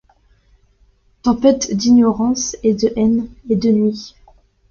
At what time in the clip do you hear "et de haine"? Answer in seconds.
2.63-3.29